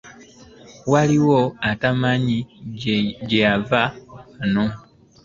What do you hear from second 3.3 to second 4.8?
yava wano?